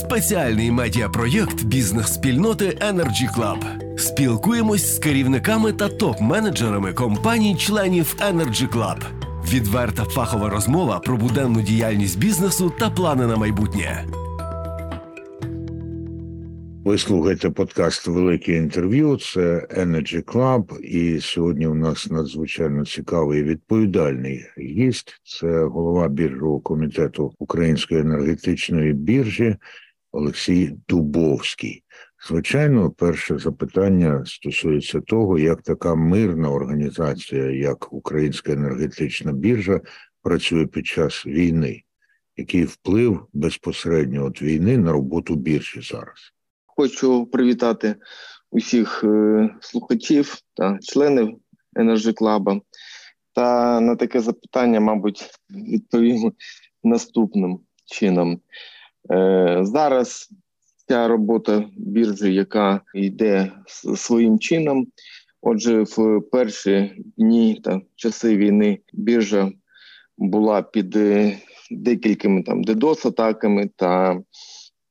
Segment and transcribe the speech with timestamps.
[0.00, 3.98] Спеціальний медіапроєкт бізнес-спільноти Energy Club.
[3.98, 9.02] Спілкуємось з керівниками та топ-менеджерами компаній-членів Energy Club.
[9.52, 14.04] Відверта фахова розмова про буденну діяльність бізнесу та плани на майбутнє.
[16.84, 19.16] Ви слухаєте подкаст Велике інтерв'ю.
[19.16, 20.78] Це Energy Club.
[20.80, 25.20] І сьогодні у нас надзвичайно цікавий і відповідальний гість.
[25.24, 29.56] Це голова біржового комітету Української енергетичної біржі
[30.12, 31.84] Олексій Дубовський.
[32.28, 39.80] Звичайно, перше запитання стосується того, як така мирна організація, як Українська енергетична біржа,
[40.22, 41.82] працює під час війни,
[42.36, 46.32] який вплив безпосередньо від війни на роботу біржі зараз.
[46.66, 47.96] Хочу привітати
[48.50, 51.38] усіх е, слухачів та членів
[51.76, 52.60] Energy Club.
[53.32, 56.32] Та на таке запитання, мабуть, відповім
[56.84, 58.40] наступним чином.
[59.12, 60.28] Е, зараз
[60.88, 63.52] ця робота біржі, яка йде
[63.96, 64.86] своїм чином.
[65.42, 69.52] Отже, в перші дні та часи війни біржа
[70.18, 71.38] була під е,
[71.70, 74.20] декількими там дедос-атаками та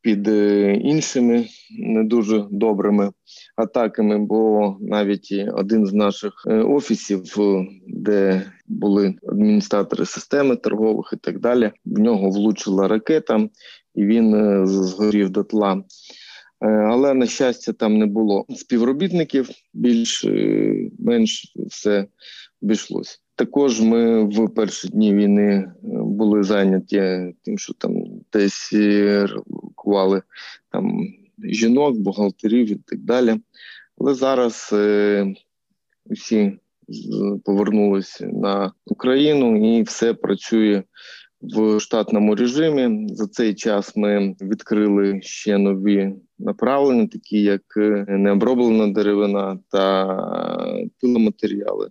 [0.02, 1.46] під е, іншими
[1.80, 3.12] не дуже добрими
[3.56, 4.18] атаками.
[4.18, 7.24] Бо навіть один з наших офісів,
[7.88, 13.50] де були адміністратори системи торгових і так далі, в нього влучила ракета,
[14.00, 15.84] і він е, згорів дотла.
[16.62, 22.06] Але на щастя, там не було співробітників, більш-менш все
[22.62, 23.18] обійшлося.
[23.36, 27.94] Також ми в перші дні війни були зайняті тим, що там
[28.34, 30.22] десь рахували
[30.72, 31.08] там
[31.44, 33.36] жінок, бухгалтерів і так далі.
[33.98, 35.34] Але зараз е,
[36.06, 36.60] усі
[37.46, 40.84] повернулися на Україну і все працює
[41.42, 43.08] в штатному режимі.
[43.16, 50.06] За цей час ми відкрили ще нові направлення, такі як е, необроблена деревина та
[51.02, 51.90] пиломатеріали.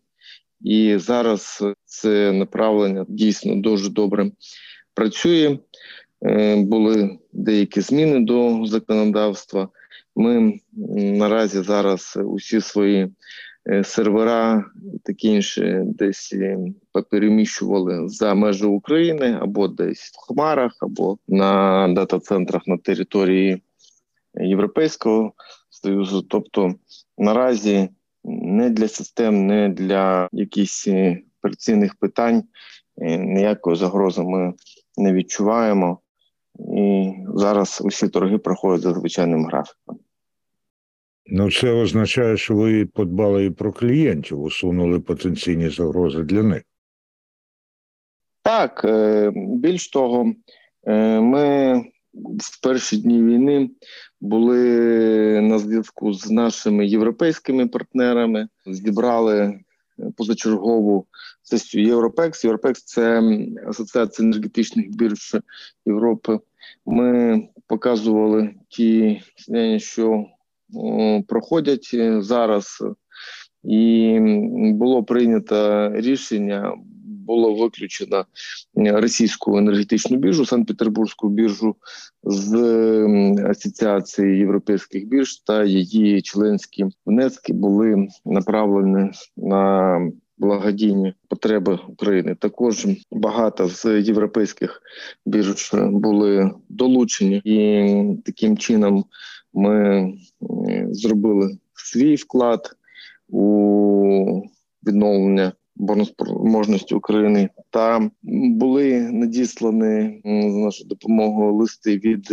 [0.60, 4.31] І зараз це направлення дійсно дуже добре
[4.94, 5.58] працює.
[6.26, 9.69] Е, були деякі зміни до законодавства.
[10.16, 10.60] Ми
[10.97, 13.08] наразі зараз усі свої
[13.84, 14.64] сервера,
[15.04, 16.58] такі інші, десь е,
[16.92, 23.62] попереміщували за межі України або десь в Хмарах, або на дата-центрах на території
[24.34, 25.32] Європейського
[25.70, 26.22] Союзу.
[26.22, 26.74] Тобто
[27.18, 27.88] наразі
[28.24, 30.88] не для систем, не для якихось
[31.38, 32.44] операційних питань
[33.18, 34.54] ніякої загрози ми
[34.96, 35.98] не відчуваємо
[36.76, 39.98] і зараз усі торги проходять за звичайним графіком.
[41.30, 46.62] Ну, це означає, що ви подбали і про клієнтів, усунули потенційні загрози для них.
[48.42, 50.32] Так, е, більш того,
[50.86, 51.78] е, ми
[52.38, 53.70] в перші дні війни
[54.20, 54.60] були
[55.40, 59.60] на зв'язку з нашими європейськими партнерами, зібрали
[60.16, 61.06] позачергову
[61.42, 62.44] сесію Європекс.
[62.44, 63.22] Європекс це
[63.66, 65.36] асоціація енергетичних бірж
[65.86, 66.38] Європи.
[66.86, 69.22] Ми показували ті
[69.78, 70.26] що
[71.28, 72.82] проходять зараз,
[73.64, 74.18] і
[74.74, 76.72] було прийнято рішення.
[77.26, 78.24] Було виключено
[78.74, 81.76] російську енергетичну біржу, Санкт-Петербурзьку біржу
[82.22, 82.54] з
[83.50, 90.00] асоціації європейських бірж та її членські внески були направлені на
[90.38, 92.34] благодійні потреби України.
[92.34, 94.82] Також багато з європейських
[95.26, 99.04] бірж були долучені, і таким чином
[99.54, 100.12] ми
[100.91, 102.76] зробили свій вклад
[103.28, 104.42] у
[104.86, 107.48] відновлення обороноспроможності України.
[107.70, 112.31] Та були надіслані з нашою допомогою листи від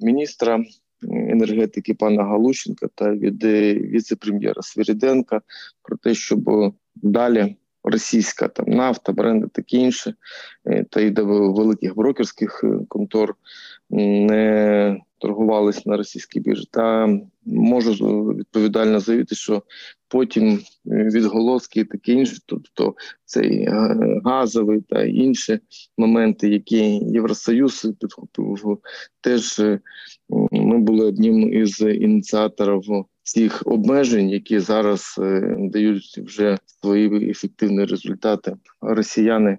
[0.00, 0.64] міністра
[1.08, 3.44] енергетики пана Галущенка та від
[3.92, 5.40] віце-прем'єра Свиріденка
[5.82, 10.14] про те, щоб далі російська там нафта, бренди таке інше,
[10.64, 13.34] е, та й до великих брокерських е, контор
[13.90, 16.68] не торгувались на російській біржі.
[16.70, 19.62] Та можу відповідально заявити, що
[20.08, 22.94] потім е, відголоски і таке інше, тобто
[23.24, 23.68] цей
[24.24, 25.58] газовий та інші
[25.98, 28.78] моменти, які Євросоюз підхопив,
[29.20, 29.62] теж
[30.50, 32.82] ми були одним із ініціаторів
[33.22, 38.56] цих обмежень, які зараз е, дають вже свої ефективні результати.
[38.80, 39.58] Росіяни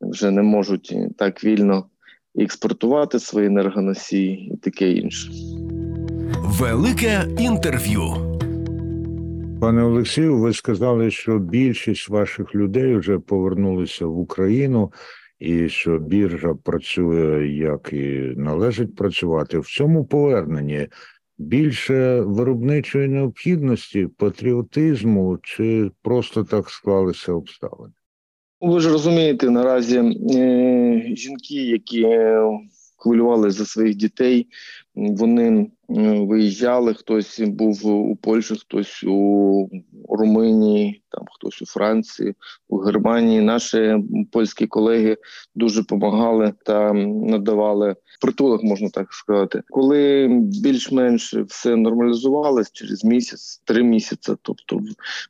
[0.00, 1.86] вже не можуть так вільно
[2.38, 5.30] експортувати свої енергоносії і таке інше.
[6.36, 8.02] Велике інтерв'ю.
[9.60, 14.92] Пане Олексію, ви сказали, що більшість ваших людей вже повернулися в Україну,
[15.38, 19.58] і що біржа працює як і належить працювати.
[19.58, 20.88] В цьому поверненні
[21.38, 27.92] більше виробничої необхідності, патріотизму, чи просто так склалися обставини?
[28.66, 32.60] Ви ж розумієте, наразі е, жінки, які хвилювали
[32.96, 34.46] хвилювалися за своїх дітей,
[34.96, 35.70] вони
[36.28, 36.94] виїжджали.
[36.94, 39.68] Хтось був у Польщі, хтось у
[40.08, 42.34] Румунії, там хтось у Франції,
[42.68, 43.40] у Германії.
[43.40, 43.96] Наші
[44.32, 45.16] польські колеги
[45.54, 49.62] дуже допомагали та надавали притулок, можна так сказати.
[49.68, 50.28] Коли
[50.62, 54.80] більш-менш все нормалізувалось через місяць, три місяці, тобто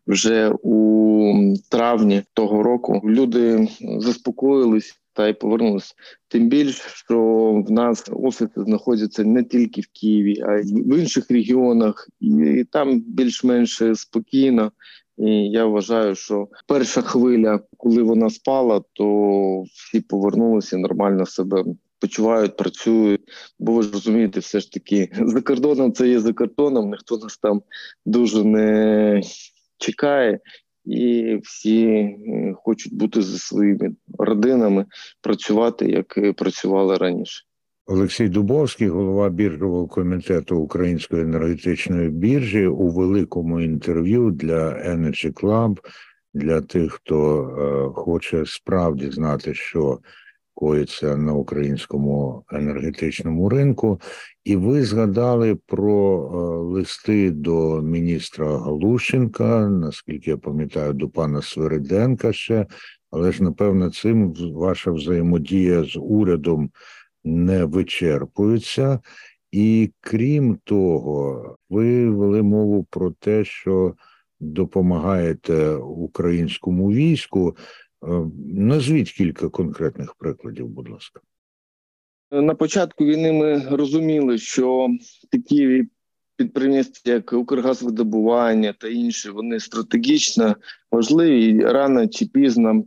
[0.07, 5.95] вже у травні того року, люди заспокоїлись та й повернулися.
[6.29, 7.19] Тим більше, що
[7.67, 13.01] в нас офіси знаходяться не тільки в Києві, а й в інших регіонах, і там
[13.01, 14.73] більш-менш спокійно.
[15.19, 21.65] І я вважаю, що перша хвиля, коли вона спала, то всі повернулися нормально себе.
[22.01, 23.21] Почувають, працюють,
[23.59, 26.91] бо ви ж розумієте, все ж таки за кордоном це є за кордоном.
[26.91, 27.63] Ніхто нас там
[28.07, 29.23] дуже не
[29.79, 30.41] чекає,
[30.87, 32.09] і всі
[32.57, 34.85] хочуть бути зі своїми родинами,
[35.21, 37.45] працювати як працювали раніше.
[37.89, 45.79] Олексій Дубовський, голова біржового комітету Української енергетичної біржі, у великому інтерв'ю для Energy Club,
[46.35, 49.99] для тих, хто е, хоче справді знати, що
[50.57, 54.01] коїться на українському енергетичному ринку,
[54.45, 56.37] і ви згадали про е,
[56.73, 62.67] листи до міністра Галущенка, наскільки я пам'ятаю, до пана Свериденка ще,
[63.11, 66.71] але ж напевно цим ваша взаємодія з урядом
[67.25, 69.01] не вичерпується.
[69.53, 73.95] І крім того, ви вели мову про те, що
[74.41, 77.57] допомагаєте українському війську.
[78.07, 81.21] Е, назвіть кілька конкретних прикладів, будь ласка.
[82.31, 84.89] На початку війни ми розуміли, що
[85.31, 85.85] такі
[86.37, 90.57] підприємства, як Укргазвидобування та інші, вони стратегічно
[90.91, 92.85] важливі і рано чи пізно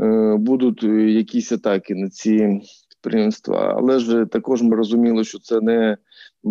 [0.00, 0.82] е, будуть
[1.14, 2.60] якісь атаки на ці
[3.00, 3.74] підприємства.
[3.78, 5.96] Але ж також ми розуміли, що це не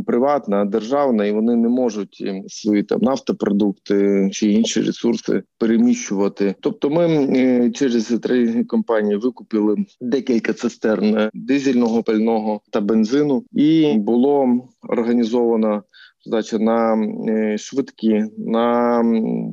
[0.06, 6.56] приватна, а державна, і вони не можуть ем, свої там нафтопродукти чи інші ресурси переміщувати.
[6.60, 14.48] Тобто, ми е, через три компанії викупили декілька цистерн дизельного пального та бензину, і було
[14.82, 15.84] організовано
[16.26, 16.96] здача на
[17.28, 19.02] е, швидкі на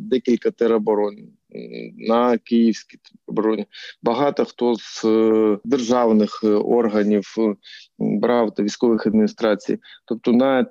[0.01, 1.17] декілька тероборон
[1.97, 3.67] на київській обороні.
[4.03, 7.55] Багато хто з е, державних е, органів е,
[7.99, 9.79] брав та військових адміністрацій.
[10.05, 10.67] Тобто на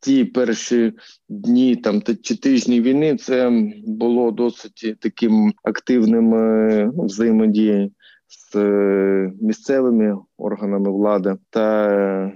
[0.00, 0.92] ті перші
[1.28, 3.52] дні там чи тижні війни це
[3.86, 6.34] було досить таким активним
[7.06, 7.90] взаємодією
[8.28, 8.56] з
[9.40, 12.32] місцевими органами влади та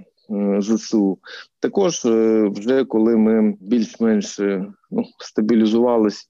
[0.59, 1.19] ЗСУ.
[1.59, 2.05] Також
[2.55, 4.39] вже коли ми більш-менш
[4.91, 6.29] ну, стабілізувались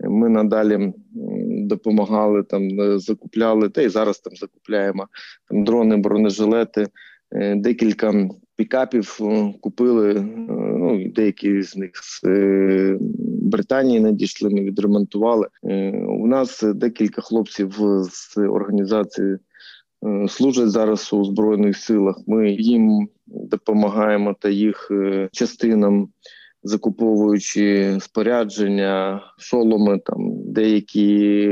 [0.00, 0.92] ми надалі
[1.68, 5.08] допомагали там, е, закупляли та й зараз там закупляємо
[5.48, 6.86] там дрони, бронежилети,
[7.32, 10.14] е, декілька пікапів е, купили.
[10.48, 12.22] Ну деякі з них з
[13.42, 14.50] Британії надійшли.
[14.50, 15.46] Ми відремонтували.
[16.08, 17.72] У нас декілька хлопців
[18.10, 19.38] з організації.
[20.28, 22.20] Служать зараз у збройних силах.
[22.26, 24.90] Ми їм допомагаємо та їх
[25.32, 26.08] частинам
[26.62, 31.48] закуповуючи спорядження, шоломи, там деякі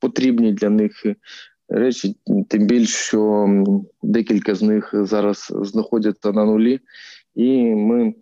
[0.00, 1.06] потрібні для них
[1.68, 2.16] речі.
[2.48, 3.48] Тим більше, що
[4.02, 6.80] декілька з них зараз знаходяться на нулі,
[7.34, 8.14] і ми.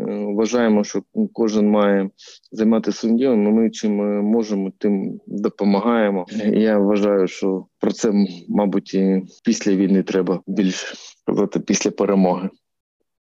[0.00, 1.02] Е, вважаємо, що
[1.32, 2.10] кожен має
[2.52, 3.42] займатися своїм ділом.
[3.42, 6.26] Ми чим можемо, тим допомагаємо.
[6.52, 8.12] Я вважаю, що про це
[8.48, 10.94] мабуть і після війни треба більше
[11.26, 12.48] казати після перемоги.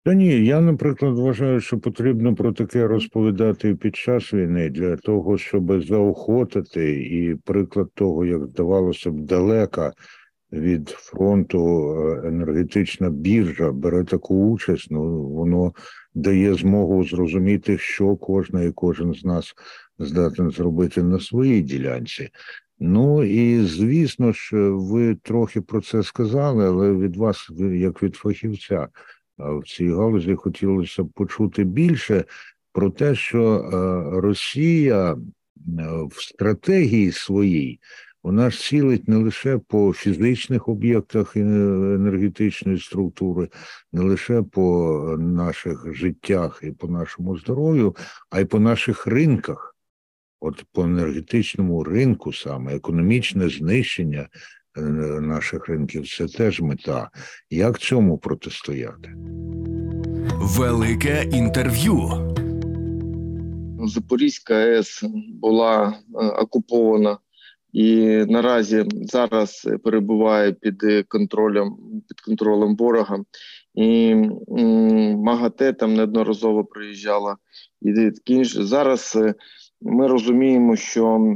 [0.06, 5.38] Та ні, я, наприклад, вважаю, що потрібно про таке розповідати під час війни для того,
[5.38, 9.92] щоб заохотити, і приклад того, як здавалося б, далека
[10.52, 15.72] від фронту е, енергетична біржа бере таку участь, ну воно
[16.14, 19.54] дає змогу зрозуміти, що кожна і кожен з нас
[19.98, 22.28] здатен зробити на своїй ділянці.
[22.78, 28.88] Ну і звісно ж, ви трохи про це сказали, але від вас, як від фахівця
[29.38, 32.25] в цій галузі хотілося б почути більше
[32.73, 35.16] про те, що е, Росія е,
[36.11, 37.81] в стратегії своїй
[38.26, 43.49] вона ж цілить не лише по фізичних об'єктах енергетичної структури,
[43.93, 47.97] не лише по наших життях і по нашому здоров'ю,
[48.31, 49.76] а й по наших ринках.
[50.40, 54.28] От по енергетичному ринку саме економічне знищення
[55.21, 57.11] наших ринків це теж мета.
[57.50, 59.14] Як цьому протистояти?
[60.35, 61.99] Велике інтерв'ю.
[63.87, 65.04] Запорізька АЕС
[65.40, 67.18] була е, окупована
[67.73, 71.76] і наразі зараз перебуває під контролем
[72.09, 73.18] під контролем ворога.
[73.75, 74.14] І
[75.16, 77.37] МАГАТЕ там неодноразово приїжджала
[77.83, 78.45] і.
[78.45, 79.35] Зараз е,
[79.80, 81.35] ми розуміємо, що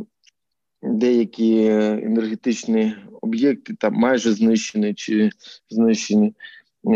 [0.82, 1.64] деякі
[2.02, 5.30] енергетичні об'єкти там майже знищені чи
[5.70, 6.34] знищені.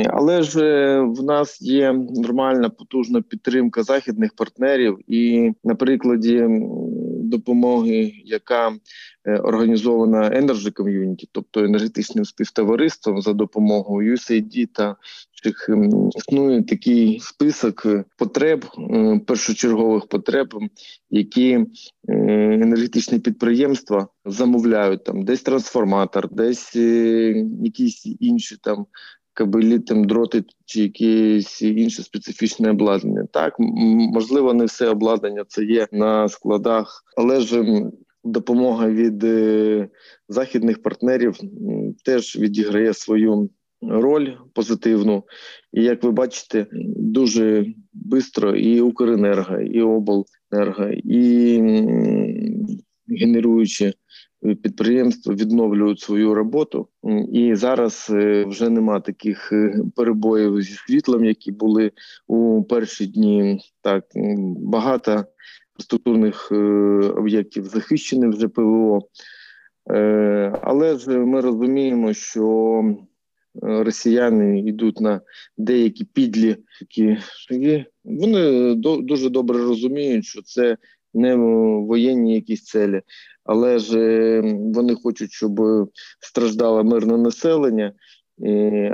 [0.07, 6.47] Але ж е, в нас є нормальна потужна підтримка західних партнерів, і на прикладі
[7.23, 8.73] допомоги, яка
[9.25, 14.97] е, організована Energy Community, тобто енергетичним співтовариством за допомогою USAID та
[16.17, 17.87] існує такий список
[18.19, 18.65] потреб
[19.27, 20.55] першочергових потреб,
[21.11, 21.67] які е,
[22.55, 26.77] енергетичні підприємства замовляють там, десь трансформатор, десь
[27.63, 28.87] якісь інші там
[29.35, 33.27] кабелі, там дроти чи якесь інше специфічне обладнання.
[33.33, 37.65] Так можливо, не все обладнання це є на складах, але ж
[38.25, 39.89] допомога від е,
[40.29, 41.37] західних партнерів
[42.05, 43.51] теж відіграє свою.
[43.91, 45.25] Роль позитивну,
[45.73, 47.67] і як ви бачите, дуже
[48.11, 51.59] швидко і Укренерго, і обленерго, і
[53.21, 53.93] генеруючи
[54.62, 56.88] підприємства відновлюють свою роботу,
[57.33, 61.93] і зараз е, вже нема таких е, перебоїв зі світлом, які були
[62.26, 63.61] у перші дні.
[63.83, 64.05] Так
[64.59, 65.25] багато
[65.79, 66.57] структурних е,
[67.17, 69.00] об'єктів захищені вже ПВО,
[70.62, 72.83] але ж ми розуміємо, що
[73.63, 75.21] росіяни йдуть на
[75.57, 76.57] деякі підлі.
[78.05, 80.77] Вони дуже добре розуміють, що це
[81.15, 83.03] не воєнні якісь цілі
[83.45, 84.41] але ж е,
[84.75, 85.61] вони хочуть, щоб
[86.21, 87.93] страждало мирне населення.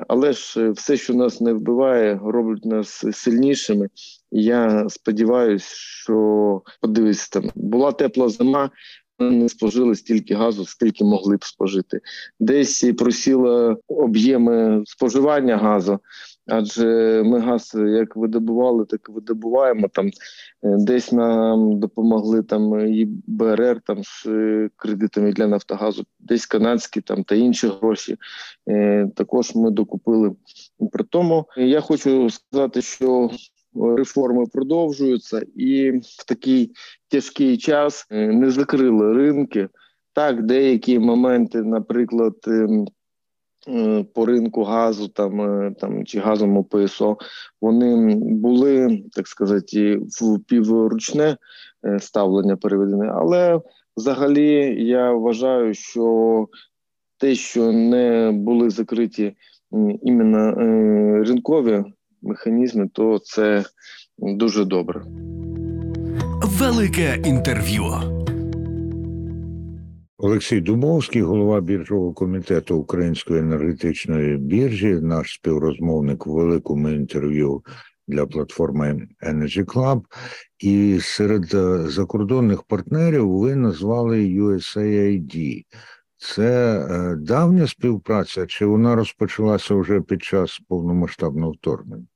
[0.08, 3.88] Але ж е, все, що нас не вбиває, робить нас сильнішими.
[4.30, 8.70] Я сподіваюся, що подивись, там була тепла зима,
[9.20, 12.00] не спожили стільки газу, скільки могли б спожити.
[12.40, 15.98] Десь просіли об'єми споживання газу,
[16.46, 19.88] адже ми газ як видобували, так і видобуваємо.
[19.88, 20.10] Там е,
[20.62, 24.24] десь нам допомогли там і БРР там з
[24.76, 28.16] кредитами для Нафтогазу, десь канадські там та інші гроші.
[28.68, 30.32] Е, також ми докупили.
[30.92, 33.30] При тому я хочу сказати, що
[33.74, 36.72] реформи продовжуються, і в такий
[37.08, 39.68] тяжкий час е, не закрили ринки.
[40.12, 42.86] Так, деякі моменти, наприклад, ем,
[43.68, 47.16] е, по ринку газу там е, там чи газовому ПСО,
[47.60, 51.36] вони були, так сказати, в півручне
[51.98, 53.12] ставлення переведене.
[53.14, 53.60] Але
[53.96, 56.48] взагалі я вважаю, що
[57.18, 59.36] те, що не були закриті
[60.02, 60.54] іменно
[61.24, 61.84] ринкові
[62.22, 63.64] механізми, то це
[64.18, 65.02] дуже добре.
[66.42, 67.84] Велике інтерв'ю.
[70.18, 77.62] Олексій Дубовський, голова біржового комітету Української енергетичної біржі, наш співрозмовник у великому інтерв'ю
[78.08, 80.02] для платформи Energy Club.
[80.58, 85.64] І серед е, закордонних партнерів ви назвали USAID.
[86.22, 92.06] Це е, давня співпраця, чи вона розпочалася вже під час повномасштабного вторгнення?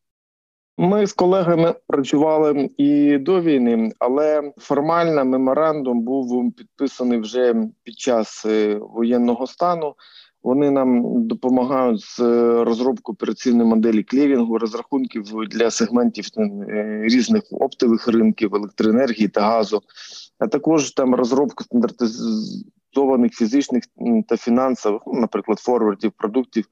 [0.78, 8.46] Ми з колегами працювали і до війни, але формально меморандум був підписаний вже під час
[8.46, 9.94] е, воєнного стану.
[10.42, 12.18] Вони нам допомагають з
[12.64, 19.82] розробкою операційної моделі клірінгу, розрахунків для сегментів е, різних оптових ринків електроенергії та газу,
[20.38, 21.64] а також там розробку
[22.94, 23.84] стандартизованих фізичних
[24.28, 26.64] та фінансових, ну, наприклад, форвардів продуктів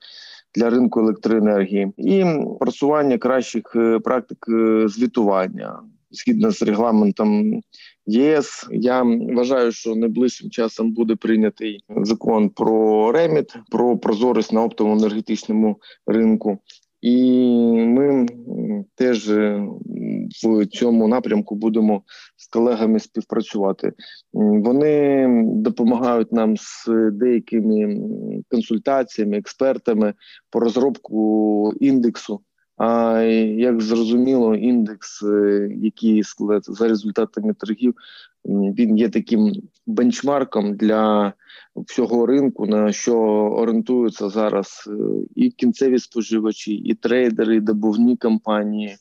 [0.54, 2.24] для ринку електроенергії і
[2.60, 7.60] просування кращих е, практик е, звітування згідно з регламентом
[8.06, 8.68] ЄС.
[8.70, 15.76] Я вважаю, що найближчим часом буде прийнятий закон про реміт, про прозорість на оптовому енергетичному
[16.06, 16.58] ринку.
[17.00, 18.26] І ми
[18.94, 19.66] теж е,
[20.42, 22.02] в цьому напрямку будемо
[22.36, 23.92] з колегами співпрацювати.
[24.32, 27.98] Вони допомагають нам з деякими
[28.50, 30.14] консультаціями, експертами
[30.50, 32.40] по розробку індексу.
[32.76, 33.20] А
[33.56, 37.94] як зрозуміло, індекс, е, який складається за результатами торгів,
[38.44, 39.52] він є таким
[39.86, 41.32] бенчмарком для
[41.76, 43.16] всього ринку, на що
[43.56, 44.92] орієнтуються зараз е,
[45.34, 48.96] і кінцеві споживачі, і трейдери, і добувні компанії.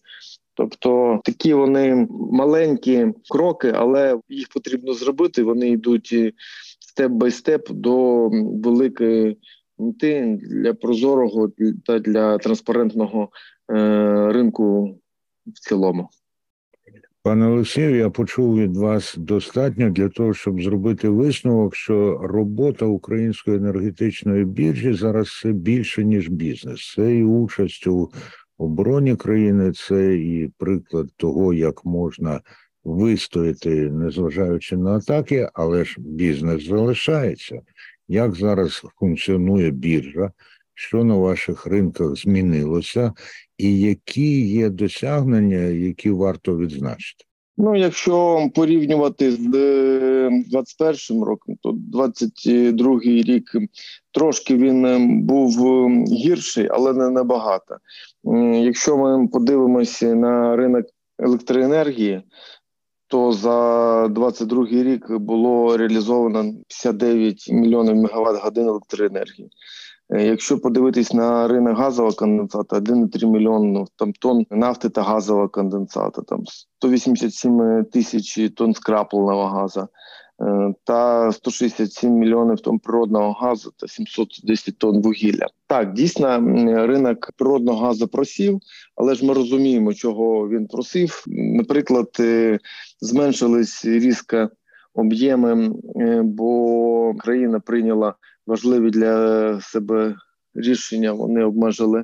[0.62, 5.44] Тобто такі вони маленькі кроки, але їх потрібно зробити.
[5.44, 6.34] Вони йдуть
[6.80, 8.28] степ бай степ до
[8.64, 9.38] великої
[9.78, 11.52] мети для прозорого
[11.86, 13.30] та для транспарентного
[14.32, 15.00] ринку
[15.48, 16.10] в цілому.
[17.24, 23.58] Пане Олексію, я почув від вас достатньо для того, щоб зробити висновок, що робота української
[23.58, 26.94] енергетичної біржі зараз все більше ніж бізнес.
[26.96, 28.10] Це і участь у
[28.62, 32.42] обороні країни, це і приклад того, як можна
[32.84, 37.62] вистояти, незважаючи на атаки, але ж бізнес залишається.
[38.08, 40.32] Як зараз функціонує біржа?
[40.74, 43.14] Що на ваших ринках змінилося,
[43.58, 47.26] і які є досягнення, які варто відзначити?
[47.58, 49.38] Ну, якщо порівнювати з
[50.50, 53.52] 21 роком, то 22 рік
[54.12, 57.78] трошки він ем, був ем, гірший, але не набагато.
[58.54, 60.86] Якщо ми подивимося на ринок
[61.20, 62.24] електроенергії,
[63.08, 69.50] то за 22 рік було реалізовано 59 мільйонів мегаватт годин електроенергії.
[70.10, 76.22] Е, якщо подивитись на ринок газового конденсата, 1,3 мільйони там тонн нафти та газового конденсата,
[76.22, 76.44] там
[76.80, 79.88] 187 тисяч тонн скрапленого газу
[80.84, 85.48] та 167 мільйонів тонн природного газу та 710 тонн вугілля.
[85.68, 86.40] Так, дійсно,
[86.88, 88.60] ринок природного газу просів,
[88.96, 91.24] але ж ми розуміємо, чого він просив.
[91.28, 92.60] Наприклад, е,
[93.02, 94.50] зменшились різко
[94.94, 95.70] об'єми,
[96.24, 98.14] бо країна прийняла
[98.48, 100.16] важливі для себе
[100.56, 101.14] рішення.
[101.14, 102.04] Вони обмежили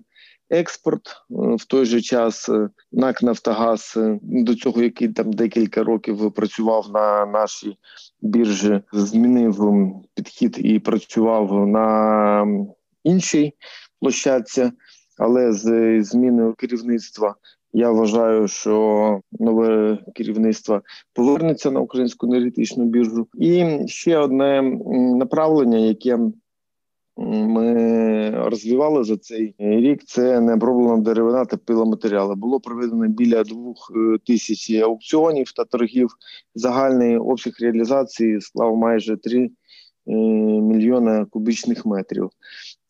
[0.49, 1.13] експорт е,
[1.55, 2.49] в той же час.
[2.49, 7.77] Е, НАК Нафтогаз е, до цього, який там декілька років працював на нашій
[8.21, 12.47] біржі, змінив підхід і працював на
[13.03, 13.53] іншій
[13.99, 14.71] площадці,
[15.17, 17.35] але з зміною керівництва.
[17.73, 20.81] Я вважаю, що нове керівництво
[21.13, 23.27] повернеться на українську енергетичну біржу.
[23.39, 24.61] І ще одне
[25.17, 26.19] направлення, яке
[27.17, 30.03] ми розвивали за цей рік.
[30.05, 32.35] Це необроблена деревина та пиломатеріали.
[32.35, 36.09] Було проведено біля двох е, тисяч аукціонів та торгів.
[36.55, 39.49] Загальний обсяг реалізації склав майже 3 е,
[40.61, 42.29] мільйони кубічних метрів.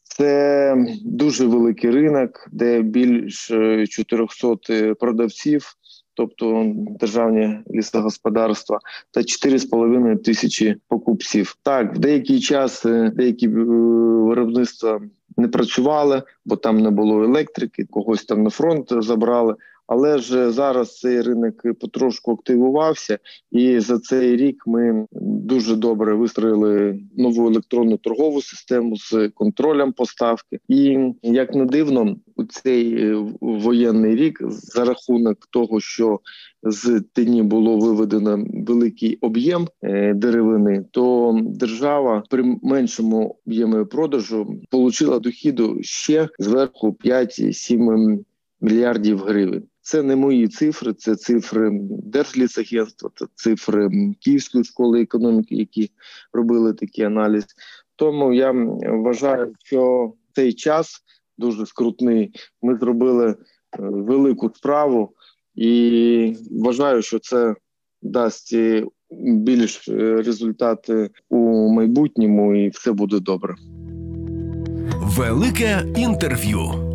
[0.03, 3.51] Це дуже великий ринок, де більш
[3.89, 5.77] 400 е, продавців,
[6.17, 8.79] тобто державні лісогосподарства,
[9.11, 11.57] та 4,5 тисячі покупців.
[11.63, 15.01] Так, в деякий час е, деякі е, виробництва
[15.37, 19.55] не працювали, бо там не було електрики, когось там на фронт забрали.
[19.87, 23.19] Але ж зараз цей ринок потрошку активувався,
[23.51, 30.59] і за цей рік ми дуже добре вистроїли нову електронну торгову систему з контролем поставки.
[30.67, 36.19] І як не дивно, у цей е, воєнний рік за рахунок того, що
[36.63, 45.19] з тині було виведено великий об'єм е, деревини, то держава при меншому об'ємі продажу отримала
[45.19, 48.19] дохіду ще зверху 5-7
[48.61, 49.63] мільярдів гривень.
[49.87, 55.91] Це не мої цифри, це цифри Держлісагентства, це цифри Київської школи економіки, які
[56.33, 57.45] робили такий аналіз.
[57.95, 58.51] Тому я
[58.87, 61.03] вважаю, що цей час
[61.37, 62.31] дуже скрутний.
[62.61, 63.35] Ми зробили е,
[63.79, 65.13] велику справу
[65.55, 67.55] і вважаю, що це
[68.01, 68.55] дасть
[69.21, 73.55] більш е, результати у майбутньому, і все буде добре.
[75.17, 76.86] Велике інтерв'ю.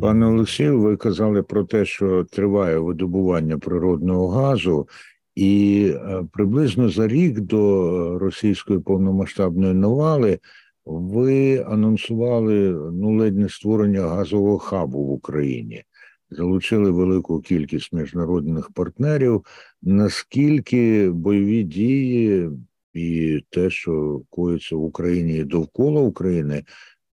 [0.00, 4.88] Пане Олексію, ви казали про те, що триває видобування природного газу,
[5.34, 10.38] і е, приблизно за рік до російської повномасштабної навали
[10.84, 15.84] ви анонсували ну ледь не створення газового хабу в Україні,
[16.30, 19.44] залучили велику кількість міжнародних партнерів.
[19.82, 22.50] Наскільки бойові дії
[22.94, 26.64] і те, що коїться в Україні і довкола України,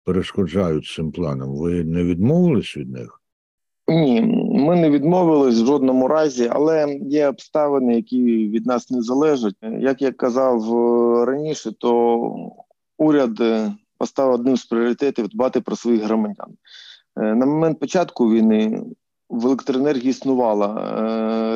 [0.05, 1.55] перешкоджають цим планам.
[1.55, 3.21] Ви не відмовились від них?
[3.87, 9.55] Ні, ми не відмовились в жодному разі, але є обставини, які від нас не залежать.
[9.79, 12.51] Як я казав е, раніше, то
[12.97, 16.49] уряд е, поставив одним з пріоритетів дбати про своїх громадян.
[17.17, 18.83] Е, на момент початку війни
[19.29, 20.81] в електроенергії існувало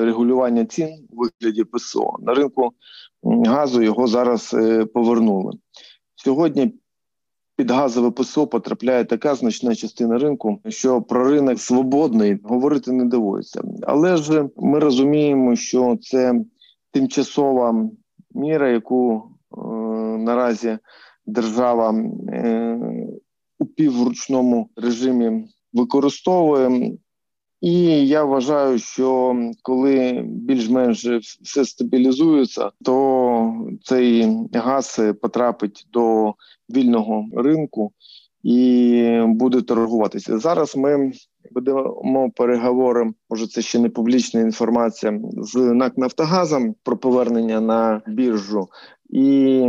[0.01, 2.15] регулювання цін у вигляді ПСО.
[2.19, 2.73] На ринку
[3.23, 4.55] газу його зараз
[4.93, 5.53] повернули.
[6.15, 6.73] Сьогодні
[7.59, 13.61] під газове ПСО потрапляє така значна частина ринку, що про ринок свободний говорити не доводиться.
[13.81, 16.33] Але ж ми розуміємо, що це
[16.91, 17.89] тимчасова
[18.31, 19.57] міра, яку е,
[20.17, 20.77] наразі
[21.25, 21.91] держава
[22.29, 22.79] е,
[23.59, 26.97] у півручному режимі використовує.
[27.61, 31.05] І я вважаю, що коли більш-менш
[31.41, 36.33] все стабілізується, то цей газ потрапить до
[36.69, 37.91] вільного ринку
[38.43, 40.39] і буде торгуватися.
[40.39, 41.11] Зараз ми
[41.51, 43.11] ведемо переговори.
[43.29, 48.67] Може, це ще не публічна інформація з НАК Нафтогазом про повернення на біржу.
[49.09, 49.65] І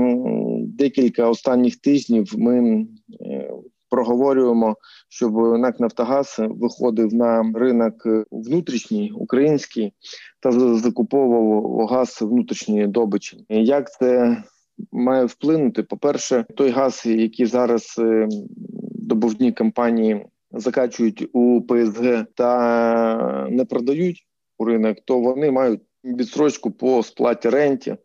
[0.64, 2.86] декілька останніх тижнів ми
[3.20, 3.50] е,
[3.90, 4.76] проговорюємо,
[5.08, 7.94] щоб НАК Нафтогаз виходив на ринок
[8.30, 9.92] внутрішній український
[10.40, 13.44] та закуповував газ внутрішньої добичі.
[13.48, 14.36] Як це
[14.92, 15.82] має вплинути?
[15.82, 18.28] По перше, той газ, який зараз е,
[18.94, 24.26] добувні компанії закачують у ПСГ та не продають
[24.58, 27.96] у ринок, то вони мають відсрочку по сплаті ренті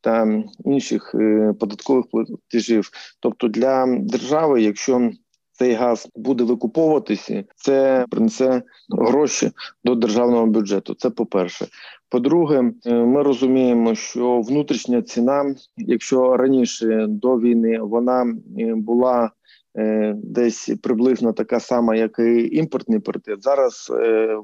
[0.00, 2.90] та інших е, податкових платежів.
[3.20, 5.10] Тобто для держави, якщо
[5.58, 9.50] цей газ буде викуповуватися, це принесе гроші
[9.84, 10.94] до державного бюджету.
[10.94, 11.66] Це по перше.
[12.08, 19.30] По-друге, е, ми розуміємо, що внутрішня ціна, якщо раніше до війни вона е, була
[19.78, 23.92] е, десь приблизно така сама, як і імпортний паритет, зараз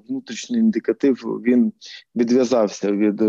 [0.08, 1.72] внутрішній індикатив він
[2.16, 3.22] відв'язався від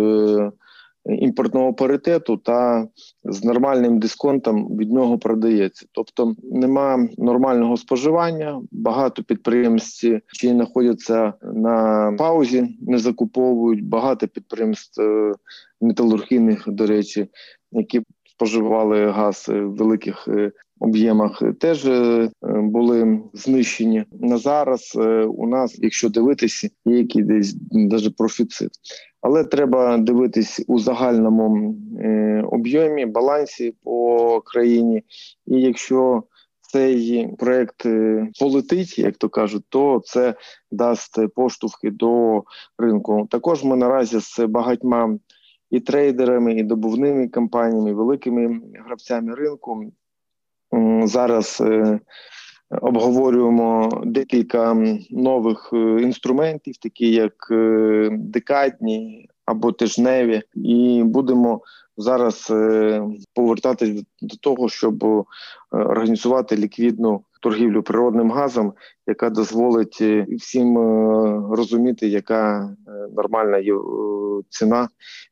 [1.05, 2.87] імпортного паритету та
[3.23, 5.85] з нормальним дисконтом від нього продається.
[5.91, 8.61] Тобто нема нормального споживання.
[8.71, 13.85] Багато підприємств чи знаходяться на паузі, не закуповують.
[13.85, 15.33] Багато підприємств е,
[15.81, 17.27] металургійних, до речі,
[17.71, 24.03] які споживали газ в великих е, об'ємах, теж е, були знищені.
[24.11, 28.69] На зараз у нас, якщо дивитися, є який десь навіть профіцит
[29.25, 35.03] але треба дивитись у загальному е, об'ємі, балансі по країні.
[35.47, 36.23] І якщо
[36.61, 40.35] цей проект е, полетить, як то кажуть, то це
[40.71, 42.43] дасть поштовхи до
[42.77, 43.27] ринку.
[43.31, 45.17] Також ми наразі з багатьма
[45.71, 49.91] і трейдерами, і добувними компаніями, великими гравцями ринку
[51.05, 51.61] зараз.
[51.61, 51.99] Е,
[52.81, 54.77] обговорюємо декілька
[55.11, 61.61] нових е, інструментів, такі як е, декадні або тижневі, і будемо
[61.97, 62.53] зараз
[63.33, 65.25] повертатись до того, щоб
[65.71, 68.73] організувати ліквідну торгівлю природним газом,
[69.07, 70.01] яка дозволить
[70.37, 70.77] всім
[71.51, 72.75] розуміти, яка
[73.15, 73.61] нормальна
[74.49, 74.89] ціна,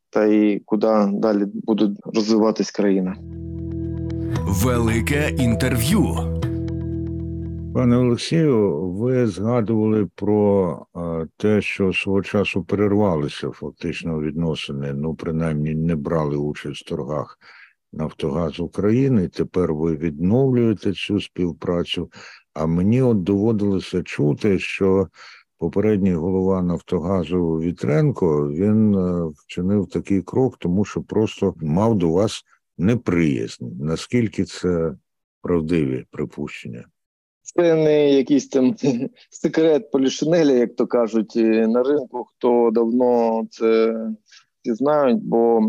[0.10, 3.16] та і куди далі буде розвиватись країна.
[4.56, 6.04] Велике інтерв'ю.
[7.74, 10.86] Пане Олексію, ви згадували про
[11.38, 17.40] те, що свого часу перервалися фактично відносини, ну принаймні не брали участь в торгах
[17.94, 19.28] Нафтогаз України.
[19.28, 22.10] Тепер ви відновлюєте цю співпрацю.
[22.54, 25.08] А мені от доводилося чути, що
[25.58, 32.44] попередній голова Нафтогазу Вітренко він е, вчинив такий крок, тому що просто мав до вас
[32.78, 33.66] неприязнь.
[33.80, 34.96] Наскільки це
[35.42, 36.86] правдиві припущення?
[37.42, 38.76] Це не якийсь там
[39.30, 42.24] секрет полішинеля, як то кажуть, на ринку.
[42.24, 43.96] Хто давно це
[44.62, 45.62] всі знають, бо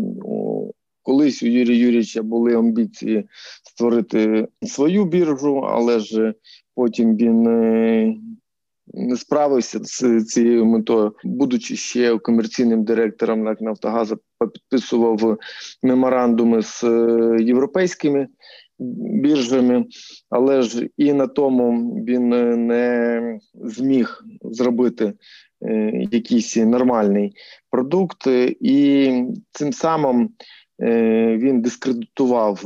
[1.01, 3.27] колись у Юрія Юрійовича були амбіції
[3.63, 6.33] створити свою біржу, але ж
[6.75, 8.15] потім він е,
[8.95, 14.19] не справився з цією метою, будучи ще комерційним директором НАК Нафтогазу,
[14.53, 15.37] підписував
[15.83, 18.27] меморандуми з е, європейськими
[18.79, 19.85] біржами,
[20.29, 22.29] але ж і на тому він
[22.67, 25.13] не зміг зробити
[25.61, 27.35] е, якийсь нормальний
[27.71, 28.27] продукт,
[28.61, 29.13] і
[29.51, 30.29] цим самим е,
[30.79, 32.61] він дискредитував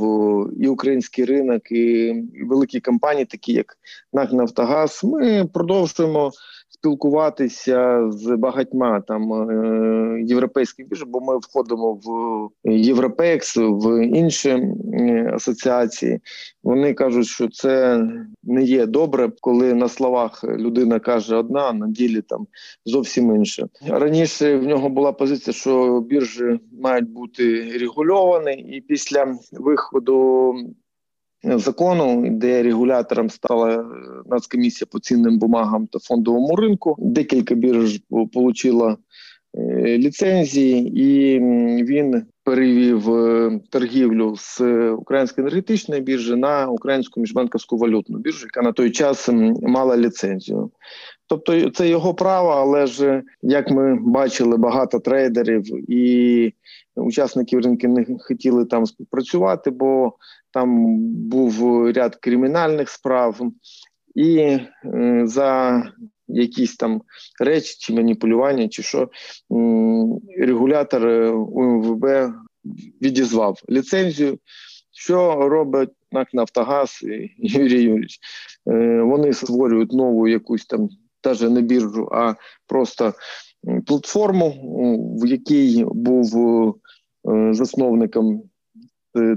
[0.60, 2.14] і український ринок, і
[2.48, 3.76] великі компанії, такі як
[4.12, 5.00] НАК Нафтогаз.
[5.04, 6.32] Ми продовжуємо
[6.80, 14.68] спілкуватися з багатьма там е, європейських бірж, бо ми входимо в Європекс, в інші
[15.34, 16.20] асоціації.
[16.62, 18.04] Вони кажуть, що це
[18.42, 22.46] не є добре, коли на словах людина каже одна, а на ділі там
[22.84, 23.66] зовсім інше.
[23.88, 30.54] Раніше в нього була позиція, що біржі мають бути регульовані, і після виходу
[31.42, 33.84] закону, де регулятором стала е,
[34.26, 36.96] Нацкомісія по цінним бумагам та фондовому ринку.
[36.98, 38.96] Декілька бірж отримала
[39.54, 41.38] е, ліцензії, і
[41.84, 48.72] він перевів е, торгівлю з української енергетичної біржі на українську міжбанківську валютну біржу, яка на
[48.72, 49.28] той час
[49.62, 50.70] мала ліцензію.
[51.30, 56.54] Тобто це його право, але ж як ми бачили, багато трейдерів і
[56.96, 60.12] учасників ринку не хотіли там співпрацювати, бо
[60.50, 60.96] там
[61.28, 63.40] був ряд кримінальних справ,
[64.14, 65.82] і е, за
[66.28, 67.02] якісь там
[67.40, 69.10] речі, чи маніпулювання, чи що
[70.38, 72.06] регулятор УМВБ
[73.02, 74.38] відізвав ліцензію.
[74.92, 78.18] Що робить НАК Нафтогаз і Юрій Юрійович?
[78.68, 80.88] Е, вони створюють нову якусь там,
[81.24, 82.34] навіть не біржу, а
[82.66, 83.14] просто
[83.86, 84.54] платформу,
[85.22, 86.38] в якій був
[87.28, 88.42] е, засновником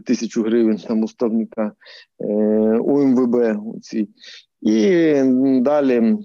[0.05, 1.71] тисячу гривень там уставника
[2.19, 2.25] е,
[2.77, 3.57] УМВБ.
[4.61, 5.13] І
[5.61, 6.17] далі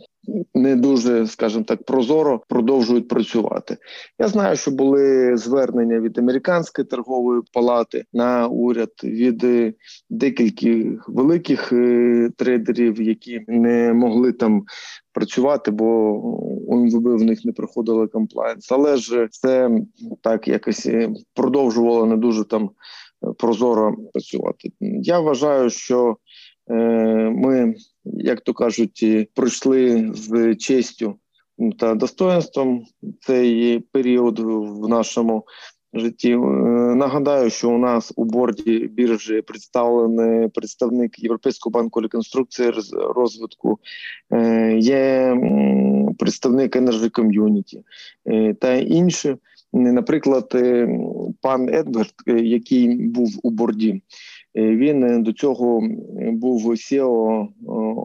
[0.55, 3.77] не дуже, скажімо так, прозоро продовжують працювати.
[4.19, 9.47] Я знаю, що були звернення від американської торгової палати на уряд від
[10.11, 14.63] декількох великих е, трейдерів, які не могли там
[15.13, 16.13] працювати, бо
[16.67, 18.73] УМВБ в них не проходили комплайнс.
[18.73, 19.71] Але ж це
[20.23, 22.71] так якось е, продовжувало не дуже там
[23.39, 24.73] прозоро працювати.
[24.81, 26.15] Я вважаю, що е,
[26.69, 31.15] ми, як то кажуть, пройшли з честю
[31.79, 32.87] та достоинством
[33.21, 35.45] цей період в нашому
[35.95, 36.33] житті.
[36.33, 36.39] Е,
[36.95, 43.79] нагадаю, що у нас у борді біржі представлений представник Європейського банку реконструкції розвитку,
[44.33, 45.37] е, є
[46.19, 47.83] представник Energy Community
[48.55, 49.37] та інші.
[49.73, 50.89] Наприклад, е,
[51.41, 54.03] пан Едвард, е, який був у борді, е,
[54.59, 55.83] він до цього
[56.33, 57.49] був CEO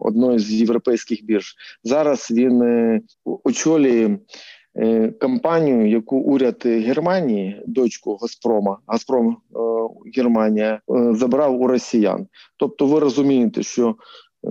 [0.02, 1.54] одної з європейських бірж.
[1.84, 2.62] Зараз він
[3.24, 4.18] очолює
[5.20, 9.36] компанію, яку уряд Германії, дочку Газпрома, Газпром
[10.16, 12.26] Германія, забрав у росіян.
[12.56, 13.96] Тобто, ви розумієте, що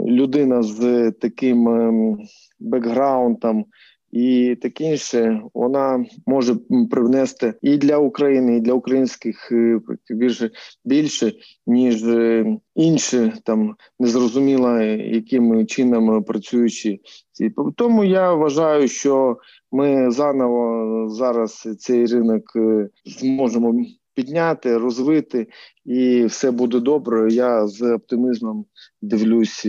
[0.08, 2.18] людина з таким ем,
[2.60, 3.66] бекграундом
[4.14, 6.56] і таке інше, вона може
[6.92, 10.52] привнести і для України, і для українських е, більше
[10.86, 11.34] більше
[11.68, 12.46] ніж е,
[12.76, 17.00] інші там незрозуміло яким чином працюючи
[17.32, 17.54] ці.
[17.76, 19.38] Тому я вважаю, що
[19.72, 23.86] ми заново зараз цей ринок е, зможемо.
[24.16, 25.48] Підняти, розвити,
[25.86, 27.34] і все буде добре.
[27.34, 28.66] Я з оптимізмом
[29.02, 29.66] дивлюсь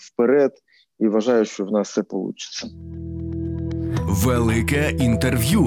[0.00, 0.52] вперед
[0.98, 3.13] і вважаю, що в нас все вийде.
[4.02, 5.66] Велике інтерв'ю.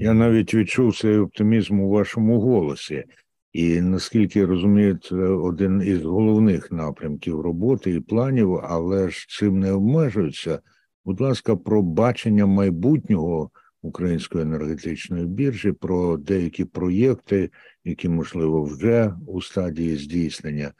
[0.00, 3.04] Я навіть відчув цей оптимізм у вашому голосі.
[3.52, 9.58] І наскільки я розумію, це один із головних напрямків роботи і планів, але ж цим
[9.58, 10.60] не обмежується.
[11.04, 13.50] Будь ласка, про бачення майбутнього
[13.82, 17.50] української енергетичної біржі, про деякі проєкти,
[17.84, 20.72] які можливо вже у стадії здійснення,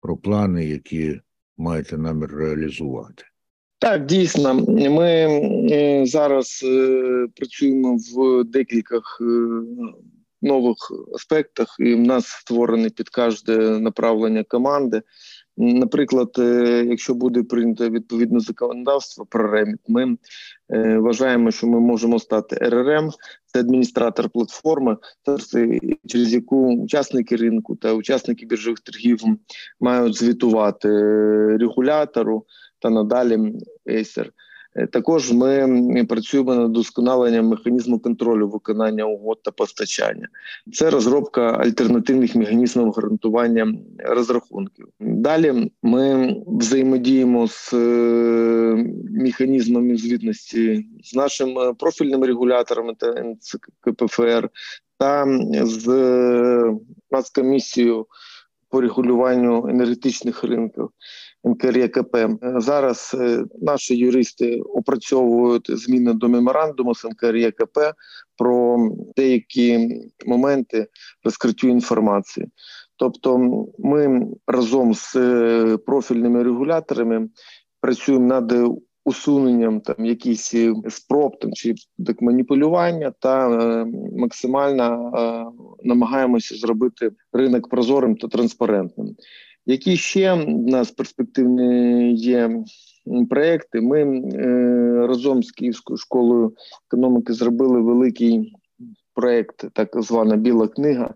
[0.00, 1.20] про плани, які
[1.56, 3.24] маєте намір реалізувати.
[3.82, 5.08] Так, дійсно, ми
[5.72, 9.24] е, зараз е, працюємо в декількох е,
[10.42, 10.76] нових
[11.14, 15.02] аспектах, і в нас створений під кожне направлення команди.
[15.56, 16.30] Наприклад,
[16.86, 20.16] якщо буде прийнято відповідне законодавство про реміт, ми
[20.98, 23.10] вважаємо, що ми можемо стати РРМ,
[23.46, 24.96] це адміністратор платформи,
[26.06, 29.18] через яку учасники ринку та учасники біржових торгів
[29.80, 30.88] мають звітувати
[31.56, 32.46] регулятору
[32.82, 33.52] та надалі
[33.86, 34.30] Acer.
[34.74, 40.28] Е, також ми працюємо над досконаленням механізму контролю виконання угод та постачання.
[40.72, 44.88] Це розробка альтернативних механізмів гарантування розрахунків.
[45.00, 47.76] Далі ми взаємодіємо з е,
[49.10, 53.34] механізмами звітності з нашим е, профільним регулятором та
[53.80, 54.48] КПФР
[54.98, 55.26] та
[55.62, 55.88] з
[57.10, 58.06] Нацкомісією
[58.72, 60.88] по регулюванню енергетичних ринків.
[61.44, 62.16] НКРЄКП.
[62.56, 67.78] Зараз е, наші юристи опрацьовують зміни до меморандуму з НКРЄКП
[68.38, 68.78] про
[69.16, 69.90] деякі
[70.26, 70.86] моменти
[71.24, 72.46] розкриттю інформації.
[72.96, 73.38] Тобто,
[73.78, 77.28] ми разом з е, профільними регуляторами
[77.80, 78.54] працюємо над
[79.04, 81.74] усуненням там якісь е, спроб там чи
[82.06, 83.86] так маніпулювання, та е,
[84.16, 85.44] максимально е,
[85.88, 89.16] намагаємося зробити ринок прозорим та транспарентним.
[89.66, 92.64] Які ще в нас перспективні є
[93.30, 93.80] проекти?
[93.80, 96.54] Ми е, разом з Київською школою
[96.88, 98.52] економіки зробили великий
[99.14, 101.14] проект, так звана Біла книга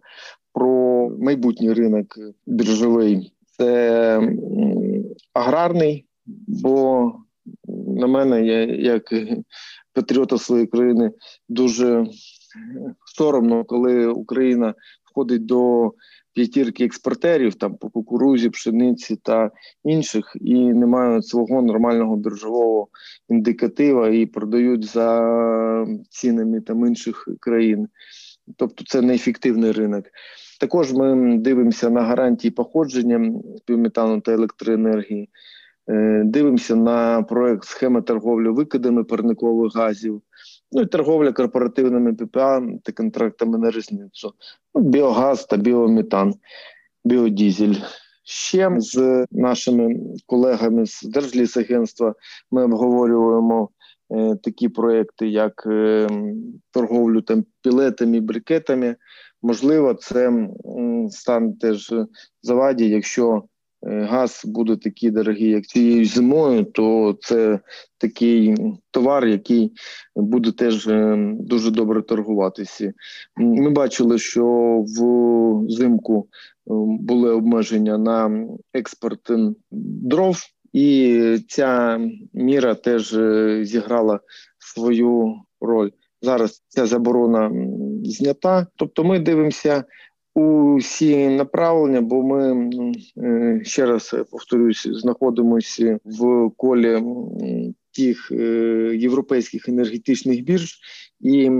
[0.52, 3.32] про майбутній ринок біржовий.
[3.58, 4.20] Це
[5.34, 6.06] аграрний,
[6.46, 7.12] бо
[7.86, 9.14] на мене, я як
[9.92, 11.10] патріота своєї країни,
[11.48, 12.06] дуже
[13.16, 15.92] соромно, коли Україна входить до
[16.36, 19.50] п'ятірки експортерів там по кукурузі, пшениці та
[19.84, 22.88] інших, і не мають свого нормального біржового
[23.28, 27.88] індикатива і продають за цінами там інших країн.
[28.56, 30.04] Тобто це неефективний ринок.
[30.60, 33.32] Також ми дивимося на гарантії походження
[33.64, 35.28] півметану та електроенергії.
[35.88, 40.22] Е, дивимося на проект схеми торговлі викидами парникових газів,
[40.72, 44.32] ну і торговля корпоративними ППА та контрактами на різницю,
[44.74, 46.34] ну, біогаз та біометан,
[47.04, 47.74] біодізель.
[48.28, 49.96] Ще з нашими
[50.26, 52.14] колегами з Держлісагентства
[52.50, 53.68] ми обговорюємо
[54.10, 56.08] е, такі проекти, як е,
[56.70, 58.96] торговлю там пілетами, брикетами.
[59.42, 60.48] Можливо, це
[61.10, 61.94] стане теж
[62.42, 63.42] заваді, якщо
[63.86, 67.60] газ буде такий дорогий, як цією зимою, то це
[67.98, 68.54] такий
[68.90, 69.72] товар, який
[70.16, 72.92] буде теж е, дуже добре торгуватися.
[73.36, 74.44] Ми бачили, що
[74.86, 76.30] в зимку е,
[77.00, 80.36] були обмеження на експорт е, дров,
[80.72, 82.00] і ця
[82.34, 84.20] міра теж е, зіграла
[84.58, 85.90] свою роль.
[86.22, 87.52] Зараз ця заборона
[88.04, 88.66] знята.
[88.76, 89.84] Тобто, ми дивимося
[90.36, 92.70] усі направлення, бо ми
[93.18, 97.02] е, ще раз повторюсь, знаходимося в колі
[97.96, 98.36] тих е,
[98.96, 100.78] європейських енергетичних бірж
[101.20, 101.50] і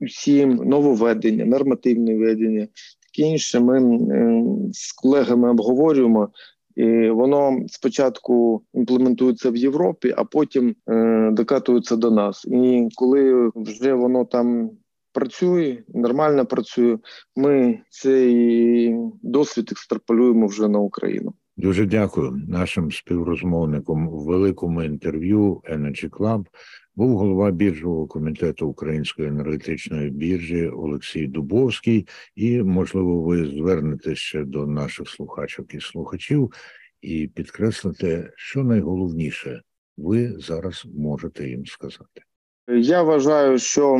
[0.00, 2.68] всі нововведення, нормативні ведення,
[3.00, 3.60] таке інше.
[3.60, 6.28] Ми е, з колегами обговорюємо.
[6.76, 12.44] І воно спочатку імплементується в Європі, а потім е, докатується до нас.
[12.44, 14.70] І коли вже воно там
[15.12, 16.98] працює, нормально працює,
[17.36, 21.34] ми цей досвід екстраполюємо вже на Україну.
[21.56, 26.46] Дуже дякую нашим співрозмовникам у великому інтерв'ю Energy Club
[26.94, 32.08] був голова біржового комітету Української енергетичної біржі Олексій Дубовський.
[32.34, 36.52] І, можливо, ви звернетеся ще до наших слухачок і слухачів
[37.00, 39.62] і підкреслите, що найголовніше
[39.96, 42.22] ви зараз можете їм сказати.
[42.68, 43.98] Я вважаю, що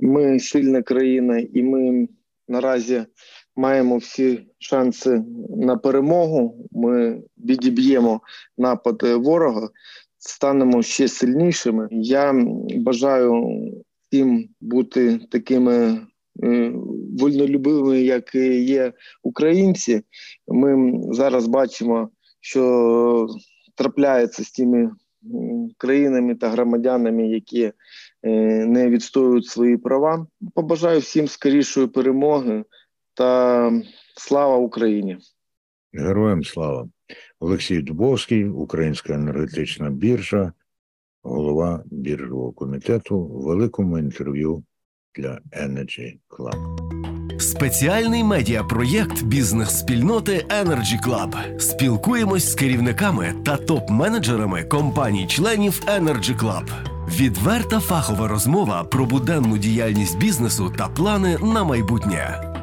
[0.00, 2.08] ми сильна країна, і ми
[2.48, 3.04] наразі
[3.56, 5.22] маємо всі шанси
[5.56, 6.68] на перемогу.
[6.72, 8.20] Ми відіб'ємо
[8.58, 9.68] напад ворога,
[10.18, 11.88] станемо ще сильнішими.
[11.90, 13.44] Я бажаю
[14.08, 16.00] всім бути такими
[16.44, 16.72] е,
[17.18, 20.02] вольнолюбивими, як є українці.
[20.48, 23.28] Ми зараз бачимо, що
[23.74, 24.90] трапляється з тими
[25.78, 27.72] країнами та громадянами, які е,
[28.66, 30.26] не відстоюють свої права.
[30.54, 32.64] Побажаю всім скорішої перемоги
[33.14, 33.72] та
[34.16, 35.18] слава Україні.
[35.92, 36.88] Героям слава!
[37.40, 40.52] Олексій Дубовський, Українська енергетична біржа,
[41.22, 44.64] голова біржового комітету великому інтерв'ю
[45.14, 46.95] для Energy Club.
[47.38, 51.60] Спеціальний медіапроєкт бізнес-спільноти Energy Club.
[51.60, 56.64] Спілкуємось з керівниками та топ-менеджерами компаній-членів Energy Club.
[57.08, 62.55] Відверта фахова розмова про буденну діяльність бізнесу та плани на майбутнє.